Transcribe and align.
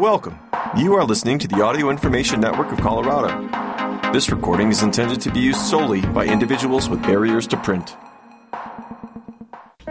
Welcome. 0.00 0.38
You 0.78 0.94
are 0.94 1.04
listening 1.04 1.38
to 1.40 1.46
the 1.46 1.62
Audio 1.62 1.90
Information 1.90 2.40
Network 2.40 2.72
of 2.72 2.80
Colorado. 2.80 4.12
This 4.14 4.30
recording 4.30 4.70
is 4.70 4.82
intended 4.82 5.20
to 5.20 5.30
be 5.30 5.40
used 5.40 5.60
solely 5.60 6.00
by 6.00 6.24
individuals 6.24 6.88
with 6.88 7.02
barriers 7.02 7.46
to 7.48 7.58
print. 7.58 7.94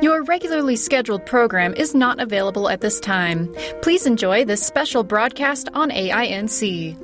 Your 0.01 0.23
regularly 0.23 0.77
scheduled 0.77 1.27
program 1.27 1.75
is 1.75 1.93
not 1.93 2.19
available 2.19 2.69
at 2.69 2.81
this 2.81 2.99
time. 2.99 3.53
Please 3.83 4.07
enjoy 4.07 4.45
this 4.45 4.65
special 4.65 5.03
broadcast 5.03 5.69
on 5.75 5.91
AINC. 5.91 6.97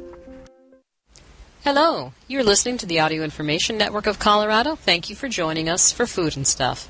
Hello, 1.63 2.11
you're 2.27 2.43
listening 2.43 2.79
to 2.79 2.87
the 2.87 3.01
Audio 3.01 3.21
Information 3.21 3.77
Network 3.77 4.07
of 4.07 4.17
Colorado. 4.17 4.75
Thank 4.75 5.11
you 5.11 5.15
for 5.15 5.29
joining 5.29 5.69
us 5.69 5.91
for 5.91 6.07
Food 6.07 6.37
and 6.37 6.47
Stuff. 6.47 6.89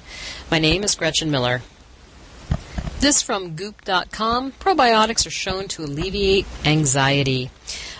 My 0.49 0.59
name 0.59 0.85
is 0.85 0.95
Gretchen 0.95 1.29
Miller. 1.29 1.61
This 2.99 3.21
from 3.21 3.55
Goop.com. 3.55 4.53
Probiotics 4.53 5.27
are 5.27 5.31
shown 5.31 5.67
to 5.69 5.83
alleviate 5.83 6.45
anxiety. 6.63 7.51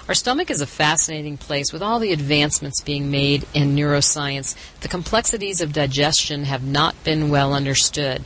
Our 0.08 0.14
stomach 0.14 0.50
is 0.50 0.62
a 0.62 0.68
fascinating 0.68 1.38
place 1.38 1.74
with 1.74 1.82
all 1.82 2.00
the 2.00 2.14
advancements 2.14 2.82
being 2.82 3.12
made 3.12 3.46
in 3.54 3.76
neuroscience. 3.76 4.56
The 4.82 4.88
complexities 4.88 5.62
of 5.62 5.74
digestion 5.74 6.46
have 6.46 6.64
not 6.64 6.96
been 7.04 7.30
well 7.30 7.54
understood. 7.54 8.24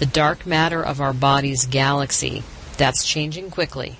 The 0.00 0.06
dark 0.06 0.44
matter 0.44 0.82
of 0.82 1.00
our 1.00 1.12
body's 1.12 1.66
galaxy. 1.66 2.42
That's 2.76 3.04
changing 3.04 3.50
quickly. 3.50 3.98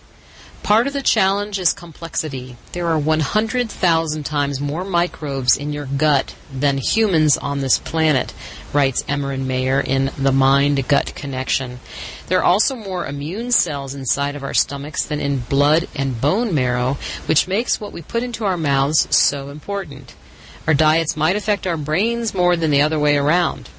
Part 0.62 0.86
of 0.86 0.92
the 0.92 1.02
challenge 1.02 1.58
is 1.58 1.72
complexity. 1.72 2.56
There 2.72 2.88
are 2.88 2.98
100,000 2.98 4.22
times 4.24 4.60
more 4.60 4.84
microbes 4.84 5.56
in 5.56 5.72
your 5.72 5.86
gut 5.86 6.34
than 6.52 6.76
humans 6.76 7.38
on 7.38 7.60
this 7.60 7.78
planet, 7.78 8.34
writes 8.74 9.02
Emeran 9.04 9.46
Mayer 9.46 9.80
in 9.80 10.10
The 10.18 10.32
Mind 10.32 10.86
Gut 10.86 11.14
Connection. 11.14 11.80
There 12.26 12.40
are 12.40 12.44
also 12.44 12.76
more 12.76 13.06
immune 13.06 13.50
cells 13.50 13.94
inside 13.94 14.36
of 14.36 14.42
our 14.42 14.52
stomachs 14.52 15.04
than 15.06 15.20
in 15.20 15.38
blood 15.38 15.88
and 15.94 16.20
bone 16.20 16.54
marrow, 16.54 16.98
which 17.24 17.48
makes 17.48 17.80
what 17.80 17.92
we 17.92 18.02
put 18.02 18.22
into 18.22 18.44
our 18.44 18.58
mouths 18.58 19.08
so 19.16 19.48
important. 19.48 20.14
Our 20.66 20.74
diets 20.74 21.16
might 21.16 21.36
affect 21.36 21.66
our 21.66 21.78
brains 21.78 22.34
more 22.34 22.54
than 22.54 22.70
the 22.70 22.82
other 22.82 22.98
way 22.98 23.16
around. 23.16 23.70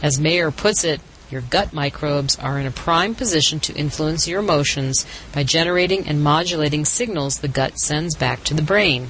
As 0.00 0.20
Mayer 0.20 0.52
puts 0.52 0.84
it, 0.84 1.00
your 1.30 1.40
gut 1.40 1.72
microbes 1.72 2.38
are 2.38 2.58
in 2.58 2.66
a 2.66 2.70
prime 2.70 3.14
position 3.14 3.60
to 3.60 3.74
influence 3.74 4.28
your 4.28 4.40
emotions 4.40 5.06
by 5.32 5.42
generating 5.42 6.06
and 6.06 6.22
modulating 6.22 6.84
signals 6.84 7.38
the 7.38 7.48
gut 7.48 7.78
sends 7.78 8.14
back 8.14 8.44
to 8.44 8.54
the 8.54 8.62
brain. 8.62 9.08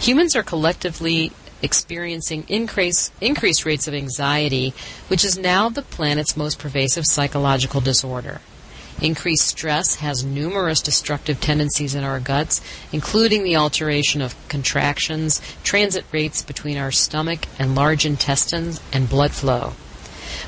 Humans 0.00 0.36
are 0.36 0.42
collectively 0.42 1.32
experiencing 1.60 2.44
increase, 2.48 3.10
increased 3.20 3.64
rates 3.64 3.88
of 3.88 3.94
anxiety, 3.94 4.72
which 5.08 5.24
is 5.24 5.36
now 5.36 5.68
the 5.68 5.82
planet's 5.82 6.36
most 6.36 6.58
pervasive 6.58 7.06
psychological 7.06 7.80
disorder. 7.80 8.40
Increased 9.00 9.46
stress 9.46 9.96
has 9.96 10.24
numerous 10.24 10.80
destructive 10.80 11.40
tendencies 11.40 11.94
in 11.94 12.02
our 12.02 12.18
guts, 12.18 12.60
including 12.92 13.44
the 13.44 13.54
alteration 13.54 14.20
of 14.20 14.34
contractions, 14.48 15.40
transit 15.62 16.04
rates 16.10 16.42
between 16.42 16.76
our 16.76 16.90
stomach 16.90 17.46
and 17.58 17.76
large 17.76 18.04
intestines, 18.04 18.80
and 18.92 19.08
blood 19.08 19.30
flow. 19.32 19.74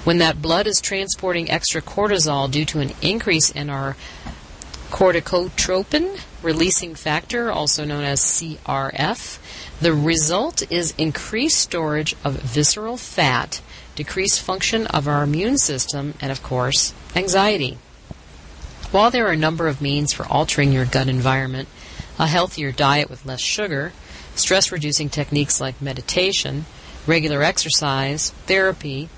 When 0.04 0.18
that 0.18 0.42
blood 0.42 0.66
is 0.66 0.80
transporting 0.80 1.50
extra 1.50 1.82
cortisol 1.82 2.50
due 2.50 2.64
to 2.66 2.80
an 2.80 2.92
increase 3.02 3.50
in 3.50 3.70
our 3.70 3.96
corticotropin 4.90 6.20
releasing 6.42 6.94
factor, 6.94 7.50
also 7.50 7.84
known 7.84 8.04
as 8.04 8.20
CRF, 8.20 9.38
the 9.80 9.92
result 9.92 10.70
is 10.70 10.94
increased 10.98 11.58
storage 11.58 12.14
of 12.24 12.40
visceral 12.40 12.96
fat, 12.96 13.60
decreased 13.94 14.40
function 14.40 14.86
of 14.88 15.06
our 15.06 15.22
immune 15.22 15.58
system, 15.58 16.14
and 16.20 16.32
of 16.32 16.42
course, 16.42 16.92
anxiety. 17.14 17.78
While 18.90 19.10
there 19.10 19.26
are 19.26 19.32
a 19.32 19.36
number 19.36 19.68
of 19.68 19.80
means 19.80 20.12
for 20.12 20.26
altering 20.26 20.72
your 20.72 20.84
gut 20.84 21.08
environment, 21.08 21.68
a 22.18 22.26
healthier 22.26 22.72
diet 22.72 23.08
with 23.08 23.24
less 23.24 23.40
sugar, 23.40 23.92
stress 24.34 24.72
reducing 24.72 25.08
techniques 25.08 25.60
like 25.60 25.80
meditation, 25.80 26.66
regular 27.06 27.42
exercise, 27.42 28.30
therapy, 28.46 29.08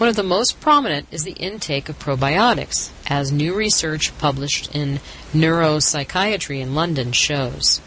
one 0.00 0.08
of 0.08 0.16
the 0.16 0.22
most 0.22 0.62
prominent 0.62 1.06
is 1.10 1.24
the 1.24 1.32
intake 1.32 1.90
of 1.90 1.98
probiotics, 1.98 2.90
as 3.06 3.30
new 3.30 3.54
research 3.54 4.16
published 4.16 4.74
in 4.74 4.98
Neuropsychiatry 5.34 6.58
in 6.58 6.74
London 6.74 7.12
shows. 7.12 7.82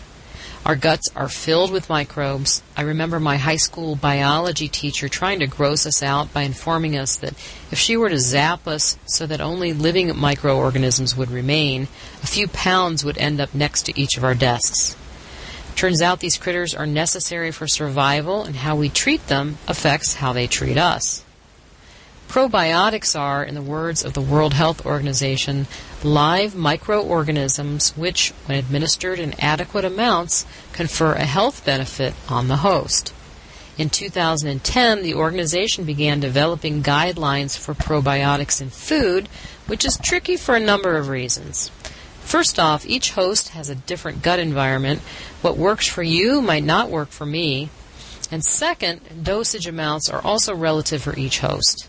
Our 0.64 0.76
guts 0.76 1.10
are 1.16 1.28
filled 1.28 1.72
with 1.72 1.90
microbes. 1.90 2.62
I 2.78 2.84
remember 2.84 3.20
my 3.20 3.38
high 3.38 3.56
school 3.56 3.96
biology 3.96 4.68
teacher 4.68 5.10
trying 5.10 5.40
to 5.40 5.48
gross 5.48 5.88
us 5.88 6.04
out 6.04 6.32
by 6.32 6.44
informing 6.44 6.96
us 6.96 7.16
that 7.16 7.34
if 7.72 7.80
she 7.80 7.98
were 7.98 8.10
to 8.10 8.20
zap 8.20 8.68
us 8.68 8.96
so 9.08 9.26
that 9.26 9.42
only 9.42 9.74
living 9.74 10.16
microorganisms 10.16 11.18
would 11.18 11.32
remain, 11.32 11.88
a 12.22 12.28
few 12.28 12.48
pounds 12.48 13.04
would 13.04 13.18
end 13.18 13.42
up 13.42 13.56
next 13.56 13.88
to 13.88 14.00
each 14.00 14.18
of 14.18 14.24
our 14.24 14.36
desks. 14.36 14.96
Turns 15.76 16.00
out 16.00 16.20
these 16.20 16.38
critters 16.38 16.76
are 16.76 16.86
necessary 16.86 17.50
for 17.50 17.68
survival, 17.68 18.44
and 18.44 18.58
how 18.58 18.76
we 18.76 18.88
treat 18.88 19.26
them 19.26 19.58
affects 19.68 20.14
how 20.14 20.32
they 20.32 20.46
treat 20.46 20.78
us. 20.78 21.24
Probiotics 22.28 23.20
are, 23.20 23.44
in 23.44 23.56
the 23.56 23.62
words 23.62 24.04
of 24.04 24.14
the 24.14 24.22
World 24.22 24.54
Health 24.54 24.86
Organization, 24.86 25.68
live 26.04 26.56
microorganisms 26.56 27.96
which, 27.96 28.32
when 28.46 28.58
administered 28.58 29.20
in 29.20 29.40
adequate 29.40 29.86
amounts, 29.86 30.46
confer 30.72 31.14
a 31.14 31.26
health 31.26 31.64
benefit 31.66 32.14
on 32.28 32.48
the 32.48 32.58
host. 32.58 33.14
In 33.78 33.90
2010, 33.90 35.02
the 35.02 35.16
organization 35.16 35.84
began 35.84 36.20
developing 36.20 36.84
guidelines 36.84 37.58
for 37.58 37.74
probiotics 37.74 38.62
in 38.62 38.70
food, 38.70 39.28
which 39.66 39.84
is 39.84 39.98
tricky 39.98 40.38
for 40.38 40.56
a 40.56 40.60
number 40.60 40.96
of 40.98 41.10
reasons. 41.10 41.70
First 42.22 42.60
off, 42.60 42.86
each 42.86 43.12
host 43.12 43.50
has 43.50 43.70
a 43.70 43.76
different 43.76 44.22
gut 44.22 44.40
environment. 44.40 45.02
What 45.42 45.58
works 45.58 45.88
for 45.88 46.04
you 46.04 46.42
might 46.42 46.64
not 46.64 46.90
work 46.90 47.10
for 47.10 47.26
me. 47.26 47.70
And 48.32 48.44
second, 48.44 49.24
dosage 49.24 49.68
amounts 49.68 50.10
are 50.10 50.22
also 50.22 50.56
relative 50.56 51.04
for 51.04 51.18
each 51.18 51.40
host. 51.40 51.88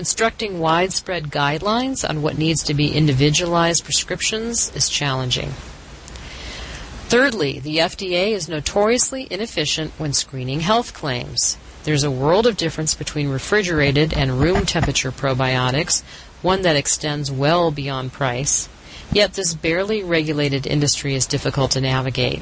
Constructing 0.00 0.60
widespread 0.60 1.24
guidelines 1.24 2.08
on 2.08 2.22
what 2.22 2.38
needs 2.38 2.62
to 2.62 2.72
be 2.72 2.90
individualized 2.90 3.84
prescriptions 3.84 4.74
is 4.74 4.88
challenging. 4.88 5.50
Thirdly, 7.10 7.58
the 7.58 7.76
FDA 7.76 8.30
is 8.30 8.48
notoriously 8.48 9.28
inefficient 9.30 9.92
when 9.98 10.14
screening 10.14 10.60
health 10.60 10.94
claims. 10.94 11.58
There's 11.84 12.02
a 12.02 12.10
world 12.10 12.46
of 12.46 12.56
difference 12.56 12.94
between 12.94 13.28
refrigerated 13.28 14.14
and 14.14 14.40
room 14.40 14.64
temperature 14.64 15.12
probiotics, 15.12 16.02
one 16.40 16.62
that 16.62 16.76
extends 16.76 17.30
well 17.30 17.70
beyond 17.70 18.14
price. 18.14 18.70
Yet 19.12 19.34
this 19.34 19.52
barely 19.52 20.02
regulated 20.02 20.66
industry 20.66 21.14
is 21.14 21.26
difficult 21.26 21.72
to 21.72 21.80
navigate. 21.82 22.40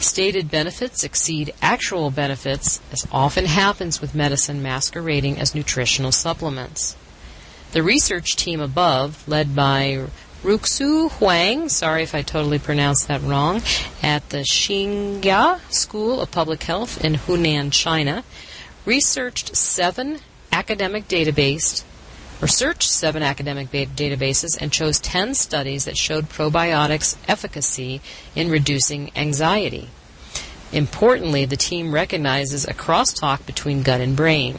Stated 0.00 0.50
benefits 0.50 1.04
exceed 1.04 1.52
actual 1.60 2.10
benefits, 2.10 2.80
as 2.90 3.06
often 3.12 3.44
happens 3.44 4.00
with 4.00 4.14
medicine 4.14 4.62
masquerading 4.62 5.38
as 5.38 5.54
nutritional 5.54 6.10
supplements. 6.10 6.96
The 7.72 7.82
research 7.82 8.34
team 8.34 8.60
above, 8.60 9.28
led 9.28 9.54
by 9.54 10.06
Ruxu 10.42 11.10
Huang, 11.12 11.68
sorry 11.68 12.02
if 12.02 12.14
I 12.14 12.22
totally 12.22 12.58
pronounced 12.58 13.08
that 13.08 13.22
wrong, 13.22 13.60
at 14.02 14.30
the 14.30 14.38
Tsinghua 14.38 15.60
School 15.70 16.22
of 16.22 16.30
Public 16.30 16.62
Health 16.62 17.04
in 17.04 17.16
Hunan, 17.16 17.70
China, 17.70 18.24
researched 18.86 19.54
seven 19.54 20.20
academic 20.50 21.08
database 21.08 21.84
researched 22.40 22.90
seven 22.90 23.22
academic 23.22 23.70
databases 23.70 24.56
and 24.60 24.72
chose 24.72 24.98
10 25.00 25.34
studies 25.34 25.84
that 25.84 25.96
showed 25.96 26.28
probiotics 26.28 27.16
efficacy 27.28 28.00
in 28.34 28.50
reducing 28.50 29.10
anxiety. 29.16 29.88
Importantly, 30.72 31.44
the 31.44 31.56
team 31.56 31.92
recognizes 31.92 32.64
a 32.64 32.74
crosstalk 32.74 33.44
between 33.44 33.82
gut 33.82 34.00
and 34.00 34.16
brain. 34.16 34.58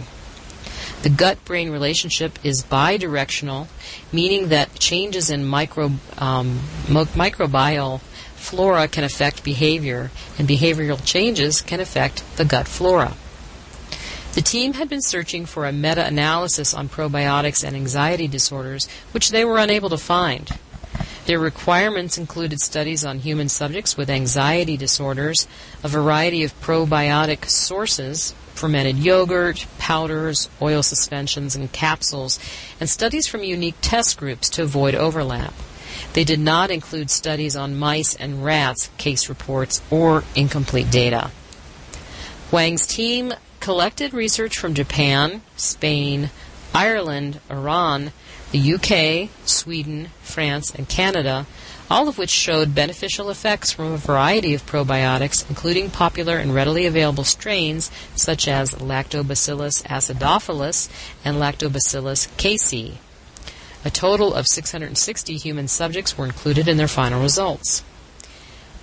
The 1.03 1.09
gut 1.09 1.43
brain 1.45 1.71
relationship 1.71 2.37
is 2.43 2.63
bidirectional, 2.63 3.67
meaning 4.11 4.49
that 4.49 4.75
changes 4.75 5.29
in 5.29 5.45
micro, 5.45 5.91
um, 6.19 6.59
microbial 6.87 8.01
flora 8.35 8.87
can 8.87 9.03
affect 9.03 9.43
behavior, 9.43 10.11
and 10.37 10.47
behavioral 10.47 11.03
changes 11.03 11.61
can 11.61 11.79
affect 11.79 12.23
the 12.37 12.45
gut 12.45 12.67
flora. 12.67 13.16
The 14.33 14.41
team 14.41 14.73
had 14.73 14.87
been 14.87 15.01
searching 15.01 15.45
for 15.45 15.66
a 15.66 15.73
meta 15.73 16.05
analysis 16.05 16.73
on 16.73 16.87
probiotics 16.87 17.66
and 17.66 17.75
anxiety 17.75 18.29
disorders, 18.29 18.87
which 19.11 19.29
they 19.29 19.43
were 19.43 19.57
unable 19.57 19.89
to 19.89 19.97
find. 19.97 20.49
Their 21.25 21.37
requirements 21.37 22.17
included 22.17 22.61
studies 22.61 23.03
on 23.03 23.19
human 23.19 23.49
subjects 23.49 23.97
with 23.97 24.09
anxiety 24.09 24.78
disorders, 24.78 25.47
a 25.83 25.89
variety 25.89 26.45
of 26.45 26.59
probiotic 26.61 27.49
sources, 27.49 28.33
fermented 28.55 28.97
yogurt, 28.97 29.67
powders, 29.78 30.49
oil 30.61 30.81
suspensions, 30.81 31.53
and 31.53 31.69
capsules, 31.72 32.39
and 32.79 32.89
studies 32.89 33.27
from 33.27 33.43
unique 33.43 33.75
test 33.81 34.17
groups 34.17 34.49
to 34.51 34.63
avoid 34.63 34.95
overlap. 34.95 35.53
They 36.13 36.23
did 36.23 36.39
not 36.39 36.72
include 36.72 37.09
studies 37.09 37.57
on 37.57 37.77
mice 37.77 38.16
and 38.16 38.45
rats, 38.45 38.89
case 38.97 39.27
reports, 39.27 39.81
or 39.91 40.23
incomplete 40.35 40.89
data. 40.89 41.31
Wang's 42.49 42.87
team 42.87 43.34
collected 43.61 44.13
research 44.13 44.58
from 44.58 44.73
Japan, 44.73 45.41
Spain, 45.55 46.31
Ireland, 46.73 47.40
Iran, 47.49 48.11
the 48.52 48.73
UK, 48.73 49.29
Sweden, 49.47 50.09
France, 50.22 50.73
and 50.75 50.90
Canada, 50.90 51.46
all 51.90 52.08
of 52.08 52.17
which 52.17 52.29
showed 52.29 52.75
beneficial 52.75 53.29
effects 53.29 53.72
from 53.72 53.91
a 53.91 53.97
variety 53.97 54.53
of 54.53 54.66
probiotics, 54.66 55.47
including 55.47 55.90
popular 55.90 56.37
and 56.37 56.55
readily 56.55 56.85
available 56.85 57.23
strains 57.23 57.91
such 58.16 58.47
as 58.47 58.73
Lactobacillus 58.75 59.84
acidophilus 59.84 60.90
and 61.23 61.37
Lactobacillus 61.37 62.28
casei. 62.37 62.97
A 63.85 63.90
total 63.90 64.34
of 64.34 64.47
660 64.47 65.37
human 65.37 65.67
subjects 65.67 66.17
were 66.17 66.25
included 66.25 66.67
in 66.67 66.78
their 66.78 66.87
final 66.87 67.22
results. 67.22 67.84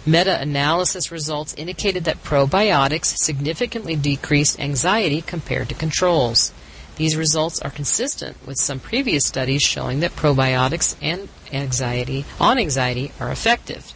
Meta 0.06 0.40
analysis 0.40 1.12
results 1.12 1.54
indicated 1.54 2.04
that 2.04 2.22
probiotics 2.22 3.16
significantly 3.16 3.96
decreased 3.96 4.58
anxiety 4.58 5.20
compared 5.20 5.68
to 5.68 5.74
controls. 5.74 6.52
These 6.96 7.16
results 7.16 7.60
are 7.60 7.70
consistent 7.70 8.36
with 8.46 8.58
some 8.58 8.80
previous 8.80 9.24
studies 9.24 9.62
showing 9.62 10.00
that 10.00 10.16
probiotics 10.16 10.96
and 11.00 11.28
anxiety 11.52 12.24
on 12.40 12.58
anxiety 12.58 13.12
are 13.20 13.30
effective. 13.30 13.94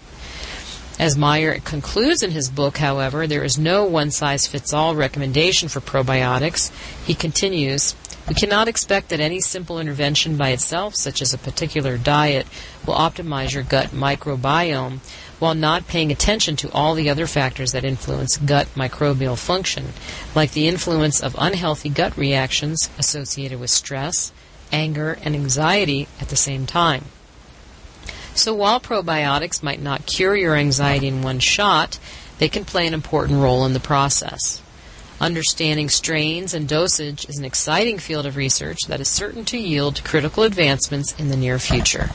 As 0.98 1.16
Mayer 1.16 1.58
concludes 1.58 2.22
in 2.22 2.30
his 2.30 2.50
book, 2.50 2.78
however, 2.78 3.26
there 3.26 3.42
is 3.42 3.58
no 3.58 3.84
one 3.84 4.10
size 4.10 4.46
fits 4.46 4.72
all 4.72 4.94
recommendation 4.94 5.68
for 5.68 5.80
probiotics. 5.80 6.70
He 7.04 7.14
continues, 7.14 7.96
we 8.28 8.34
cannot 8.34 8.68
expect 8.68 9.08
that 9.08 9.20
any 9.20 9.40
simple 9.40 9.78
intervention 9.78 10.36
by 10.36 10.50
itself, 10.50 10.94
such 10.94 11.20
as 11.20 11.34
a 11.34 11.38
particular 11.38 11.98
diet, 11.98 12.46
will 12.86 12.94
optimize 12.94 13.52
your 13.52 13.64
gut 13.64 13.88
microbiome 13.88 15.00
while 15.40 15.54
not 15.56 15.88
paying 15.88 16.12
attention 16.12 16.54
to 16.54 16.70
all 16.70 16.94
the 16.94 17.10
other 17.10 17.26
factors 17.26 17.72
that 17.72 17.84
influence 17.84 18.36
gut 18.36 18.68
microbial 18.76 19.36
function, 19.36 19.88
like 20.36 20.52
the 20.52 20.68
influence 20.68 21.20
of 21.20 21.34
unhealthy 21.36 21.88
gut 21.88 22.16
reactions 22.16 22.88
associated 22.96 23.58
with 23.58 23.70
stress, 23.70 24.32
anger, 24.70 25.18
and 25.22 25.34
anxiety 25.34 26.06
at 26.20 26.28
the 26.28 26.36
same 26.36 26.64
time. 26.64 27.06
So 28.34 28.54
while 28.54 28.80
probiotics 28.80 29.64
might 29.64 29.82
not 29.82 30.06
cure 30.06 30.36
your 30.36 30.54
anxiety 30.54 31.08
in 31.08 31.22
one 31.22 31.40
shot, 31.40 31.98
they 32.38 32.48
can 32.48 32.64
play 32.64 32.86
an 32.86 32.94
important 32.94 33.40
role 33.40 33.66
in 33.66 33.72
the 33.72 33.80
process. 33.80 34.61
Understanding 35.22 35.88
strains 35.88 36.52
and 36.52 36.68
dosage 36.68 37.28
is 37.28 37.38
an 37.38 37.44
exciting 37.44 37.98
field 37.98 38.26
of 38.26 38.36
research 38.36 38.80
that 38.88 39.00
is 39.00 39.06
certain 39.06 39.44
to 39.44 39.56
yield 39.56 40.02
critical 40.02 40.42
advancements 40.42 41.14
in 41.16 41.28
the 41.28 41.36
near 41.36 41.60
future. 41.60 42.10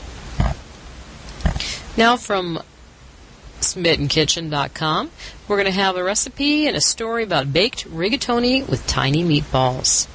Now 1.96 2.18
from 2.18 2.60
SmittenKitchen.com. 3.62 5.10
We're 5.48 5.56
going 5.56 5.64
to 5.64 5.72
have 5.72 5.96
a 5.96 6.04
recipe 6.04 6.66
and 6.66 6.76
a 6.76 6.82
story 6.82 7.24
about 7.24 7.50
baked 7.50 7.88
rigatoni 7.88 8.68
with 8.68 8.86
tiny 8.86 9.24
meatballs. 9.24 10.06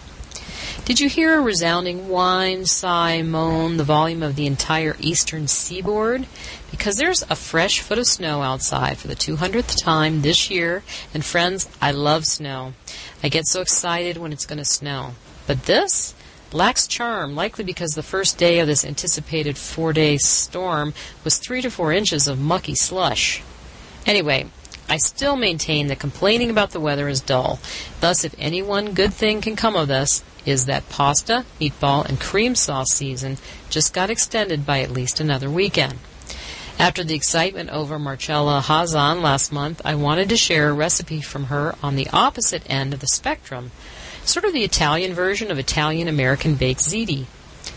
Did 0.85 0.99
you 0.99 1.07
hear 1.07 1.37
a 1.37 1.41
resounding 1.41 2.09
whine, 2.09 2.65
sigh, 2.65 3.21
moan, 3.21 3.77
the 3.77 3.85
volume 3.85 4.21
of 4.21 4.35
the 4.35 4.45
entire 4.45 4.97
eastern 4.99 5.47
seaboard? 5.47 6.27
Because 6.71 6.97
there's 6.97 7.23
a 7.29 7.37
fresh 7.37 7.79
foot 7.79 7.97
of 7.97 8.05
snow 8.05 8.41
outside 8.41 8.97
for 8.97 9.07
the 9.07 9.15
200th 9.15 9.81
time 9.81 10.23
this 10.23 10.51
year, 10.51 10.83
and 11.13 11.23
friends, 11.23 11.69
I 11.81 11.91
love 11.91 12.25
snow. 12.25 12.73
I 13.23 13.29
get 13.29 13.47
so 13.47 13.61
excited 13.61 14.17
when 14.17 14.33
it's 14.33 14.45
going 14.45 14.57
to 14.57 14.65
snow. 14.65 15.13
But 15.47 15.63
this? 15.63 16.15
lacks 16.51 16.85
charm, 16.85 17.33
likely 17.33 17.63
because 17.63 17.91
the 17.91 18.03
first 18.03 18.37
day 18.37 18.59
of 18.59 18.67
this 18.67 18.83
anticipated 18.83 19.57
four 19.57 19.93
day 19.93 20.17
storm 20.17 20.93
was 21.23 21.37
three 21.37 21.61
to 21.61 21.71
four 21.71 21.93
inches 21.93 22.27
of 22.27 22.39
mucky 22.39 22.75
slush. 22.75 23.41
Anyway, 24.05 24.45
I 24.89 24.97
still 24.97 25.37
maintain 25.37 25.87
that 25.87 25.99
complaining 25.99 26.49
about 26.49 26.71
the 26.71 26.79
weather 26.79 27.07
is 27.07 27.21
dull. 27.21 27.59
Thus, 28.01 28.23
if 28.25 28.35
any 28.37 28.61
one 28.61 28.93
good 28.93 29.13
thing 29.13 29.41
can 29.41 29.55
come 29.55 29.75
of 29.75 29.87
this, 29.87 30.23
is 30.45 30.65
that 30.65 30.89
pasta, 30.89 31.45
meatball, 31.59 32.07
and 32.07 32.19
cream 32.19 32.55
sauce 32.55 32.91
season 32.91 33.37
just 33.69 33.93
got 33.93 34.09
extended 34.09 34.65
by 34.65 34.81
at 34.81 34.91
least 34.91 35.19
another 35.19 35.49
weekend. 35.49 35.95
After 36.79 37.03
the 37.03 37.15
excitement 37.15 37.69
over 37.69 37.99
Marcella 37.99 38.61
Hazan 38.61 39.21
last 39.21 39.51
month, 39.51 39.81
I 39.85 39.95
wanted 39.95 40.29
to 40.29 40.37
share 40.37 40.69
a 40.69 40.73
recipe 40.73 41.21
from 41.21 41.45
her 41.45 41.75
on 41.83 41.95
the 41.95 42.09
opposite 42.11 42.63
end 42.69 42.93
of 42.93 42.99
the 42.99 43.07
spectrum 43.07 43.71
sort 44.25 44.45
of 44.45 44.53
the 44.53 44.63
Italian 44.63 45.13
version 45.13 45.51
of 45.51 45.59
Italian 45.59 46.07
American 46.07 46.55
baked 46.55 46.81
ziti. 46.81 47.25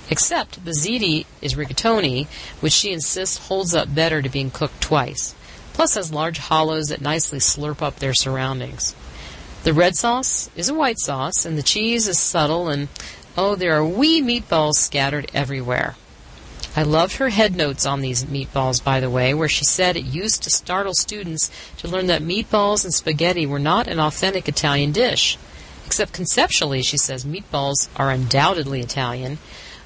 Except 0.08 0.64
the 0.64 0.70
ziti 0.70 1.26
is 1.42 1.54
rigatoni, 1.54 2.26
which 2.60 2.72
she 2.72 2.92
insists 2.92 3.48
holds 3.48 3.74
up 3.74 3.92
better 3.94 4.22
to 4.22 4.28
being 4.28 4.50
cooked 4.50 4.80
twice, 4.80 5.34
plus 5.72 5.94
has 5.94 6.12
large 6.12 6.38
hollows 6.38 6.88
that 6.88 7.00
nicely 7.00 7.38
slurp 7.38 7.82
up 7.82 7.96
their 7.96 8.14
surroundings. 8.14 8.94
The 9.66 9.74
red 9.74 9.96
sauce 9.96 10.48
is 10.54 10.68
a 10.68 10.74
white 10.74 11.00
sauce, 11.00 11.44
and 11.44 11.58
the 11.58 11.62
cheese 11.64 12.06
is 12.06 12.20
subtle, 12.20 12.68
and 12.68 12.86
oh, 13.36 13.56
there 13.56 13.74
are 13.74 13.84
wee 13.84 14.22
meatballs 14.22 14.76
scattered 14.76 15.28
everywhere. 15.34 15.96
I 16.76 16.84
loved 16.84 17.16
her 17.16 17.30
head 17.30 17.56
notes 17.56 17.84
on 17.84 18.00
these 18.00 18.26
meatballs, 18.26 18.84
by 18.84 19.00
the 19.00 19.10
way, 19.10 19.34
where 19.34 19.48
she 19.48 19.64
said 19.64 19.96
it 19.96 20.04
used 20.04 20.44
to 20.44 20.50
startle 20.50 20.94
students 20.94 21.50
to 21.78 21.88
learn 21.88 22.06
that 22.06 22.22
meatballs 22.22 22.84
and 22.84 22.94
spaghetti 22.94 23.44
were 23.44 23.58
not 23.58 23.88
an 23.88 23.98
authentic 23.98 24.48
Italian 24.48 24.92
dish. 24.92 25.36
Except 25.84 26.12
conceptually, 26.12 26.82
she 26.82 26.96
says, 26.96 27.24
meatballs 27.24 27.88
are 27.96 28.12
undoubtedly 28.12 28.80
Italian. 28.80 29.38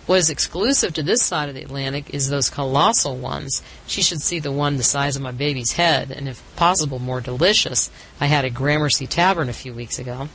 What 0.07 0.19
is 0.19 0.31
exclusive 0.31 0.93
to 0.95 1.03
this 1.03 1.23
side 1.23 1.49
of 1.49 1.55
the 1.55 1.63
Atlantic 1.63 2.13
is 2.13 2.29
those 2.29 2.51
colossal 2.51 3.17
ones. 3.17 3.63
She 3.87 4.03
should 4.03 4.21
see 4.21 4.41
the 4.41 4.51
one 4.51 4.77
the 4.77 4.83
size 4.83 5.15
of 5.15 5.23
my 5.23 5.31
baby's 5.31 5.73
head, 5.73 6.11
and 6.11 6.29
if 6.29 6.43
possible 6.57 6.99
more 6.99 7.21
delicious. 7.21 7.91
I 8.21 8.27
had 8.27 8.45
at 8.45 8.55
Gramercy 8.55 9.07
Tavern 9.07 9.49
a 9.49 9.53
few 9.53 9.73
weeks 9.73 9.99
ago, 9.99 10.29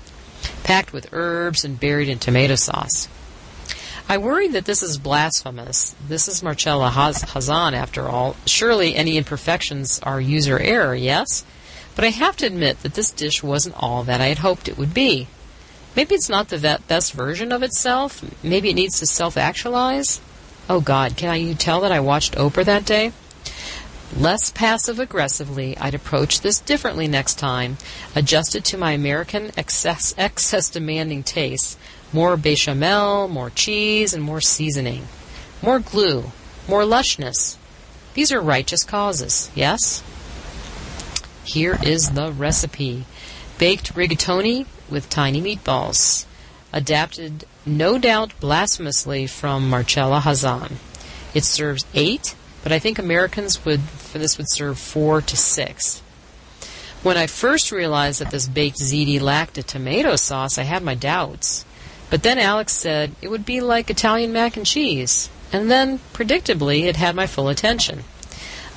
packed 0.64 0.94
with 0.94 1.12
herbs 1.12 1.66
and 1.66 1.80
buried 1.80 2.08
in 2.08 2.20
tomato 2.20 2.56
sauce. 2.56 3.10
I 4.08 4.18
worry 4.20 4.48
that 4.50 4.66
this 4.66 4.84
is 4.84 5.00
blasphemous. 5.00 5.96
This 6.08 6.28
is 6.28 6.44
Marcella 6.44 6.92
Hazan, 6.92 7.74
after 7.74 8.08
all. 8.08 8.36
Surely 8.46 8.96
any 8.96 9.18
imperfections 9.18 10.00
are 10.04 10.22
user 10.22 10.60
error, 10.60 10.94
yes? 10.94 11.44
But 11.96 12.06
I 12.06 12.10
have 12.10 12.38
to 12.38 12.46
admit 12.46 12.84
that 12.84 12.94
this 12.94 13.10
dish 13.10 13.42
wasn't 13.42 13.76
all 13.82 14.04
that 14.04 14.22
I 14.22 14.28
had 14.28 14.38
hoped 14.40 14.68
it 14.68 14.78
would 14.78 14.94
be. 14.94 15.28
Maybe 15.96 16.16
it's 16.16 16.30
not 16.30 16.50
the 16.50 16.82
best 16.88 17.14
version 17.14 17.52
of 17.52 17.64
itself. 17.64 18.24
Maybe 18.44 18.70
it 18.70 18.76
needs 18.76 19.00
to 19.00 19.06
self 19.06 19.38
actualize. 19.38 20.20
Oh 20.70 20.82
God, 20.82 21.16
can 21.16 21.30
I, 21.30 21.36
you 21.36 21.56
tell 21.56 21.82
that 21.82 21.92
I 21.92 22.00
watched 22.00 22.36
Oprah 22.36 22.66
that 22.66 22.86
day? 22.86 23.12
Less 24.16 24.50
passive 24.50 25.00
aggressively, 25.00 25.78
I'd 25.78 25.94
approach 25.94 26.42
this 26.42 26.60
differently 26.60 27.08
next 27.08 27.36
time, 27.36 27.78
adjusted 28.16 28.64
to 28.66 28.78
my 28.78 28.92
American 28.94 29.52
excess, 29.58 30.14
excess 30.18 30.70
demanding 30.70 31.24
tastes. 31.24 31.78
More 32.14 32.38
bechamel, 32.38 33.28
more 33.28 33.50
cheese, 33.50 34.14
and 34.14 34.24
more 34.24 34.42
seasoning. 34.42 35.08
More 35.62 35.80
glue, 35.80 36.32
more 36.68 36.84
lushness. 36.84 37.58
These 38.14 38.32
are 38.32 38.40
righteous 38.40 38.84
causes, 38.84 39.52
yes? 39.54 40.02
Here 41.44 41.78
is 41.84 42.12
the 42.12 42.32
recipe. 42.32 43.06
Baked 43.58 43.96
rigatoni 43.96 44.66
with 44.90 45.10
tiny 45.10 45.42
meatballs. 45.42 46.26
Adapted, 46.74 47.46
no 47.66 47.98
doubt 47.98 48.34
blasphemously, 48.42 49.28
from 49.28 49.70
Marcella 49.70 50.20
Hazan. 50.20 50.74
It 51.34 51.46
serves 51.46 51.86
eight, 51.94 52.36
but 52.64 52.74
I 52.74 52.80
think 52.80 53.00
Americans 53.00 53.64
would, 53.64 53.82
for 53.82 54.20
this, 54.20 54.38
would 54.38 54.50
serve 54.50 54.78
four 54.78 55.22
to 55.22 55.38
six. 55.38 56.02
When 57.02 57.16
I 57.16 57.28
first 57.28 57.72
realized 57.72 58.20
that 58.20 58.32
this 58.32 58.48
baked 58.48 58.80
ziti 58.80 59.22
lacked 59.22 59.58
a 59.58 59.64
tomato 59.64 60.16
sauce, 60.16 60.58
I 60.58 60.64
had 60.64 60.84
my 60.84 60.96
doubts. 60.96 61.64
But 62.10 62.24
then 62.24 62.38
Alex 62.38 62.74
said 62.74 63.16
it 63.22 63.30
would 63.30 63.46
be 63.46 63.62
like 63.62 63.90
Italian 63.90 64.34
mac 64.34 64.58
and 64.58 64.66
cheese, 64.66 65.30
and 65.54 65.72
then, 65.72 66.00
predictably, 66.14 66.84
it 66.84 66.98
had 66.98 67.16
my 67.16 67.28
full 67.28 67.48
attention. 67.48 68.04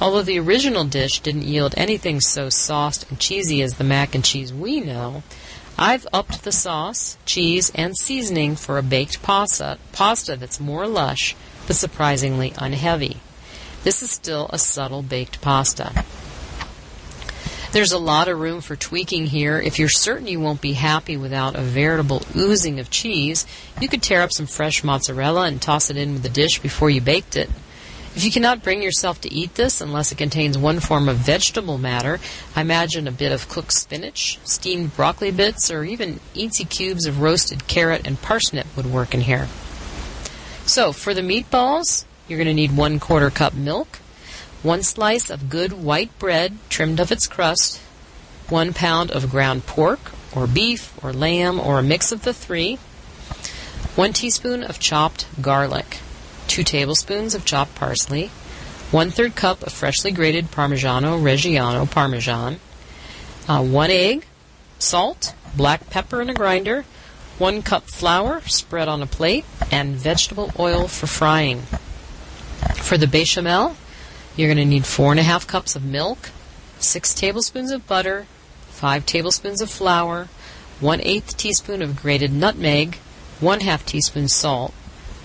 Although 0.00 0.22
the 0.22 0.38
original 0.38 0.84
dish 0.84 1.20
didn't 1.20 1.42
yield 1.42 1.74
anything 1.76 2.20
so 2.20 2.48
sauced 2.48 3.08
and 3.10 3.18
cheesy 3.18 3.62
as 3.62 3.74
the 3.74 3.84
mac 3.84 4.14
and 4.14 4.24
cheese 4.24 4.52
we 4.52 4.80
know, 4.80 5.22
I've 5.76 6.06
upped 6.12 6.44
the 6.44 6.52
sauce, 6.52 7.16
cheese, 7.24 7.70
and 7.74 7.96
seasoning 7.96 8.56
for 8.56 8.78
a 8.78 8.82
baked 8.82 9.22
pasta, 9.22 9.78
pasta 9.92 10.36
that's 10.36 10.60
more 10.60 10.86
lush 10.86 11.36
but 11.66 11.76
surprisingly 11.76 12.52
unheavy. 12.58 13.18
This 13.84 14.02
is 14.02 14.10
still 14.10 14.48
a 14.52 14.58
subtle 14.58 15.02
baked 15.02 15.40
pasta. 15.40 16.04
There's 17.70 17.92
a 17.92 17.98
lot 17.98 18.28
of 18.28 18.40
room 18.40 18.62
for 18.62 18.76
tweaking 18.76 19.26
here. 19.26 19.60
If 19.60 19.78
you're 19.78 19.90
certain 19.90 20.26
you 20.26 20.40
won't 20.40 20.62
be 20.62 20.72
happy 20.72 21.16
without 21.16 21.54
a 21.54 21.60
veritable 21.60 22.22
oozing 22.34 22.80
of 22.80 22.90
cheese, 22.90 23.46
you 23.80 23.88
could 23.88 24.02
tear 24.02 24.22
up 24.22 24.32
some 24.32 24.46
fresh 24.46 24.82
mozzarella 24.82 25.42
and 25.42 25.60
toss 25.60 25.90
it 25.90 25.96
in 25.96 26.14
with 26.14 26.22
the 26.22 26.28
dish 26.30 26.60
before 26.60 26.88
you 26.88 27.00
baked 27.00 27.36
it. 27.36 27.50
If 28.16 28.24
you 28.24 28.32
cannot 28.32 28.64
bring 28.64 28.82
yourself 28.82 29.20
to 29.20 29.32
eat 29.32 29.54
this 29.54 29.80
unless 29.80 30.10
it 30.10 30.18
contains 30.18 30.58
one 30.58 30.80
form 30.80 31.08
of 31.08 31.18
vegetable 31.18 31.78
matter, 31.78 32.18
I 32.56 32.62
imagine 32.62 33.06
a 33.06 33.12
bit 33.12 33.30
of 33.30 33.48
cooked 33.48 33.72
spinach, 33.72 34.38
steamed 34.44 34.96
broccoli 34.96 35.30
bits, 35.30 35.70
or 35.70 35.84
even 35.84 36.20
eensy 36.34 36.68
cubes 36.68 37.06
of 37.06 37.20
roasted 37.20 37.68
carrot 37.68 38.06
and 38.06 38.20
parsnip 38.20 38.66
would 38.76 38.86
work 38.86 39.14
in 39.14 39.20
here. 39.20 39.46
So, 40.66 40.92
for 40.92 41.14
the 41.14 41.20
meatballs, 41.20 42.04
you're 42.26 42.38
going 42.38 42.48
to 42.48 42.54
need 42.54 42.76
one 42.76 42.98
quarter 42.98 43.30
cup 43.30 43.54
milk, 43.54 44.00
one 44.62 44.82
slice 44.82 45.30
of 45.30 45.48
good 45.48 45.72
white 45.72 46.16
bread 46.18 46.58
trimmed 46.68 47.00
of 47.00 47.12
its 47.12 47.26
crust, 47.26 47.80
one 48.48 48.72
pound 48.72 49.10
of 49.12 49.30
ground 49.30 49.66
pork, 49.66 50.12
or 50.34 50.46
beef, 50.46 50.92
or 51.04 51.12
lamb, 51.12 51.60
or 51.60 51.78
a 51.78 51.82
mix 51.82 52.10
of 52.10 52.22
the 52.22 52.34
three, 52.34 52.76
one 53.94 54.12
teaspoon 54.12 54.62
of 54.62 54.78
chopped 54.78 55.26
garlic, 55.40 55.98
2 56.58 56.64
tablespoons 56.64 57.36
of 57.36 57.44
chopped 57.44 57.76
parsley, 57.76 58.32
1 58.90 59.12
third 59.12 59.36
cup 59.36 59.62
of 59.62 59.72
freshly 59.72 60.10
grated 60.10 60.50
Parmigiano 60.50 61.16
Reggiano 61.22 61.88
Parmesan, 61.88 62.58
uh, 63.46 63.62
1 63.62 63.90
egg, 63.92 64.26
salt, 64.80 65.36
black 65.56 65.88
pepper 65.88 66.20
in 66.20 66.28
a 66.28 66.34
grinder, 66.34 66.84
1 67.38 67.62
cup 67.62 67.84
flour 67.84 68.40
spread 68.48 68.88
on 68.88 69.00
a 69.00 69.06
plate, 69.06 69.44
and 69.70 69.94
vegetable 69.94 70.50
oil 70.58 70.88
for 70.88 71.06
frying. 71.06 71.60
For 72.74 72.98
the 72.98 73.06
bechamel, 73.06 73.76
you're 74.34 74.48
going 74.48 74.58
to 74.58 74.64
need 74.64 74.82
4.5 74.82 75.46
cups 75.46 75.76
of 75.76 75.84
milk, 75.84 76.30
6 76.80 77.14
tablespoons 77.14 77.70
of 77.70 77.86
butter, 77.86 78.26
5 78.70 79.06
tablespoons 79.06 79.60
of 79.60 79.70
flour, 79.70 80.26
1 80.80 81.00
8 81.02 81.24
teaspoon 81.28 81.82
of 81.82 81.94
grated 82.02 82.32
nutmeg, 82.32 82.96
1 83.38 83.60
2 83.60 83.76
teaspoon 83.86 84.26
salt, 84.26 84.74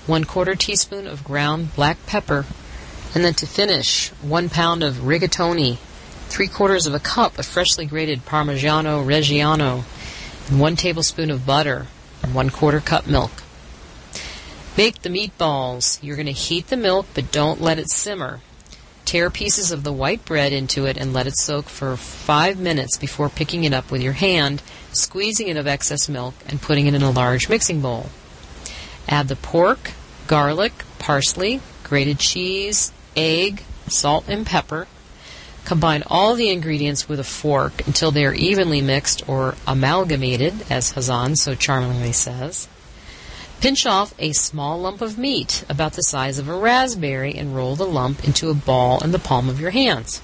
1 0.05 0.25
quarter 0.25 0.53
teaspoon 0.53 1.07
of 1.07 1.23
ground 1.23 1.73
black 1.75 1.97
pepper, 2.05 2.45
and 3.15 3.23
then 3.23 3.33
to 3.33 3.45
finish, 3.45 4.09
1 4.21 4.49
pound 4.49 4.83
of 4.83 4.95
rigatoni, 4.95 5.77
3 6.27 6.47
quarters 6.47 6.85
of 6.85 6.93
a 6.93 6.99
cup 6.99 7.39
of 7.39 7.45
freshly 7.45 7.85
grated 7.85 8.25
Parmigiano 8.25 9.05
Reggiano, 9.05 9.83
and 10.49 10.59
1 10.59 10.75
tablespoon 10.75 11.31
of 11.31 11.45
butter, 11.45 11.87
and 12.21 12.33
1 12.33 12.49
quarter 12.49 12.81
cup 12.81 13.07
milk. 13.07 13.31
Bake 14.75 15.03
the 15.03 15.09
meatballs. 15.09 15.99
You're 16.01 16.15
going 16.15 16.25
to 16.25 16.31
heat 16.31 16.67
the 16.67 16.75
milk, 16.75 17.05
but 17.13 17.31
don't 17.31 17.61
let 17.61 17.79
it 17.79 17.89
simmer. 17.89 18.41
Tear 19.05 19.29
pieces 19.29 19.71
of 19.71 19.83
the 19.83 19.93
white 19.93 20.25
bread 20.25 20.51
into 20.51 20.85
it 20.85 20.97
and 20.97 21.13
let 21.13 21.27
it 21.27 21.37
soak 21.37 21.69
for 21.69 21.95
5 21.95 22.59
minutes 22.59 22.97
before 22.97 23.29
picking 23.29 23.63
it 23.65 23.73
up 23.73 23.91
with 23.91 24.01
your 24.01 24.13
hand, 24.13 24.63
squeezing 24.91 25.47
it 25.47 25.57
of 25.57 25.67
excess 25.67 26.09
milk, 26.09 26.33
and 26.47 26.61
putting 26.61 26.87
it 26.87 26.93
in 26.93 27.03
a 27.03 27.11
large 27.11 27.47
mixing 27.47 27.79
bowl. 27.79 28.09
Add 29.07 29.27
the 29.27 29.35
pork, 29.35 29.91
garlic, 30.27 30.73
parsley, 30.99 31.61
grated 31.83 32.19
cheese, 32.19 32.91
egg, 33.15 33.63
salt, 33.87 34.25
and 34.27 34.45
pepper. 34.45 34.87
Combine 35.65 36.03
all 36.07 36.35
the 36.35 36.49
ingredients 36.49 37.07
with 37.07 37.19
a 37.19 37.23
fork 37.23 37.85
until 37.87 38.11
they 38.11 38.25
are 38.25 38.33
evenly 38.33 38.81
mixed 38.81 39.27
or 39.29 39.55
amalgamated, 39.65 40.53
as 40.69 40.93
Hazan 40.93 41.37
so 41.37 41.55
charmingly 41.55 42.11
says. 42.11 42.67
Pinch 43.61 43.85
off 43.85 44.13
a 44.19 44.33
small 44.33 44.81
lump 44.81 44.99
of 44.99 45.17
meat 45.17 45.63
about 45.69 45.93
the 45.93 46.03
size 46.03 46.37
of 46.37 46.49
a 46.49 46.55
raspberry 46.55 47.33
and 47.35 47.55
roll 47.55 47.77
the 47.77 47.85
lump 47.85 48.25
into 48.25 48.49
a 48.49 48.53
ball 48.53 49.01
in 49.01 49.11
the 49.11 49.19
palm 49.19 49.47
of 49.47 49.61
your 49.61 49.71
hands. 49.71 50.21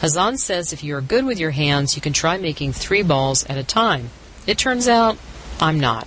Hazan 0.00 0.38
says 0.38 0.72
if 0.72 0.84
you 0.84 0.94
are 0.94 1.00
good 1.00 1.24
with 1.24 1.40
your 1.40 1.50
hands, 1.50 1.96
you 1.96 2.02
can 2.02 2.12
try 2.12 2.36
making 2.36 2.72
three 2.72 3.02
balls 3.02 3.44
at 3.46 3.58
a 3.58 3.64
time. 3.64 4.10
It 4.46 4.56
turns 4.56 4.86
out 4.86 5.18
I'm 5.60 5.80
not. 5.80 6.06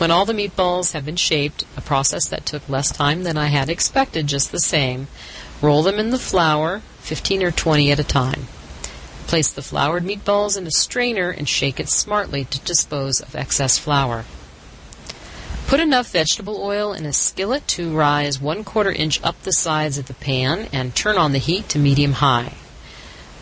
When 0.00 0.10
all 0.10 0.24
the 0.24 0.32
meatballs 0.32 0.92
have 0.92 1.04
been 1.04 1.16
shaped, 1.16 1.66
a 1.76 1.82
process 1.82 2.26
that 2.28 2.46
took 2.46 2.66
less 2.70 2.90
time 2.90 3.24
than 3.24 3.36
I 3.36 3.48
had 3.48 3.68
expected 3.68 4.28
just 4.28 4.50
the 4.50 4.58
same, 4.58 5.08
roll 5.60 5.82
them 5.82 5.98
in 5.98 6.08
the 6.08 6.18
flour, 6.18 6.80
15 7.00 7.42
or 7.42 7.50
20 7.50 7.92
at 7.92 7.98
a 7.98 8.02
time. 8.02 8.46
Place 9.26 9.52
the 9.52 9.60
floured 9.60 10.02
meatballs 10.02 10.56
in 10.56 10.66
a 10.66 10.70
strainer 10.70 11.28
and 11.28 11.46
shake 11.46 11.78
it 11.78 11.90
smartly 11.90 12.46
to 12.46 12.60
dispose 12.60 13.20
of 13.20 13.36
excess 13.36 13.76
flour. 13.76 14.24
Put 15.66 15.80
enough 15.80 16.10
vegetable 16.10 16.62
oil 16.62 16.94
in 16.94 17.04
a 17.04 17.12
skillet 17.12 17.68
to 17.68 17.94
rise 17.94 18.40
one 18.40 18.64
quarter 18.64 18.92
inch 18.92 19.22
up 19.22 19.42
the 19.42 19.52
sides 19.52 19.98
of 19.98 20.06
the 20.06 20.14
pan 20.14 20.70
and 20.72 20.96
turn 20.96 21.18
on 21.18 21.32
the 21.32 21.38
heat 21.38 21.68
to 21.68 21.78
medium 21.78 22.12
high. 22.12 22.54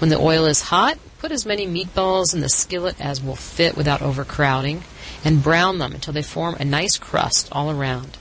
When 0.01 0.11
the 0.11 0.19
oil 0.19 0.45
is 0.45 0.63
hot, 0.63 0.99
put 1.21 1.31
as 1.31 1.47
many 1.47 1.69
meatballs 1.69 2.35
in 2.35 2.41
the 2.41 2.49
skillet 2.49 3.01
as 3.01 3.23
will 3.23 3.37
fit 3.37 3.77
without 3.77 4.03
overcrowding 4.03 4.83
and 5.25 5.43
brown 5.43 5.79
them 5.79 5.93
until 5.93 6.13
they 6.13 6.23
form 6.23 6.55
a 6.57 6.65
nice 6.65 6.97
crust 6.97 7.49
all 7.53 7.71
around. 7.71 8.17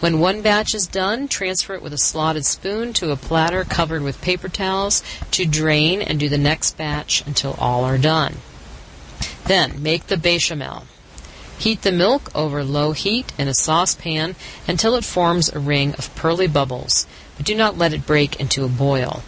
When 0.00 0.18
one 0.18 0.40
batch 0.40 0.74
is 0.74 0.86
done, 0.86 1.28
transfer 1.28 1.74
it 1.74 1.82
with 1.82 1.92
a 1.92 1.98
slotted 1.98 2.46
spoon 2.46 2.94
to 2.94 3.10
a 3.10 3.16
platter 3.16 3.64
covered 3.64 4.02
with 4.02 4.22
paper 4.22 4.48
towels 4.48 5.02
to 5.32 5.44
drain 5.44 6.00
and 6.00 6.18
do 6.18 6.28
the 6.28 6.38
next 6.38 6.78
batch 6.78 7.26
until 7.26 7.54
all 7.58 7.84
are 7.84 7.98
done. 7.98 8.36
Then 9.44 9.82
make 9.82 10.06
the 10.06 10.16
bechamel. 10.16 10.84
Heat 11.58 11.82
the 11.82 11.92
milk 11.92 12.30
over 12.34 12.64
low 12.64 12.92
heat 12.92 13.34
in 13.36 13.46
a 13.46 13.52
saucepan 13.52 14.36
until 14.66 14.94
it 14.94 15.04
forms 15.04 15.52
a 15.52 15.58
ring 15.58 15.92
of 15.96 16.14
pearly 16.14 16.46
bubbles, 16.46 17.06
but 17.36 17.44
do 17.44 17.54
not 17.54 17.76
let 17.76 17.92
it 17.92 18.06
break 18.06 18.40
into 18.40 18.64
a 18.64 18.68
boil. 18.68 19.22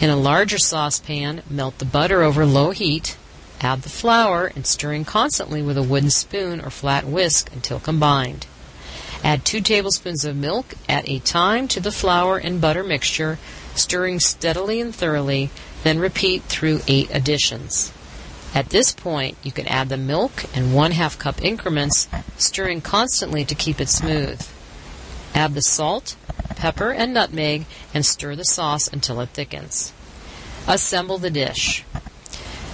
In 0.00 0.08
a 0.08 0.16
larger 0.16 0.56
saucepan, 0.56 1.42
melt 1.50 1.78
the 1.78 1.84
butter 1.84 2.22
over 2.22 2.46
low 2.46 2.70
heat, 2.70 3.18
add 3.62 3.82
the 3.82 3.88
flour, 3.88 4.52
and 4.54 4.66
stirring 4.66 5.04
constantly 5.04 5.62
with 5.62 5.76
a 5.76 5.82
wooden 5.82 6.10
spoon 6.10 6.60
or 6.60 6.70
flat 6.70 7.04
whisk 7.04 7.52
until 7.52 7.78
combined. 7.78 8.46
Add 9.24 9.44
2 9.44 9.60
tablespoons 9.60 10.24
of 10.24 10.36
milk 10.36 10.74
at 10.88 11.08
a 11.08 11.20
time 11.20 11.68
to 11.68 11.80
the 11.80 11.92
flour 11.92 12.38
and 12.38 12.60
butter 12.60 12.82
mixture, 12.82 13.38
stirring 13.74 14.18
steadily 14.18 14.80
and 14.80 14.94
thoroughly, 14.94 15.50
then 15.84 15.98
repeat 15.98 16.42
through 16.44 16.80
8 16.88 17.08
additions. 17.12 17.92
At 18.54 18.70
this 18.70 18.92
point, 18.92 19.38
you 19.42 19.52
can 19.52 19.66
add 19.66 19.88
the 19.88 19.96
milk 19.96 20.44
in 20.54 20.72
1 20.72 20.90
half 20.92 21.18
cup 21.18 21.42
increments, 21.42 22.08
stirring 22.36 22.80
constantly 22.80 23.44
to 23.44 23.54
keep 23.54 23.80
it 23.80 23.88
smooth. 23.88 24.46
Add 25.34 25.54
the 25.54 25.62
salt, 25.62 26.16
pepper, 26.56 26.90
and 26.90 27.14
nutmeg 27.14 27.64
and 27.94 28.04
stir 28.04 28.36
the 28.36 28.44
sauce 28.44 28.88
until 28.88 29.20
it 29.20 29.30
thickens. 29.30 29.92
Assemble 30.68 31.18
the 31.18 31.30
dish. 31.30 31.84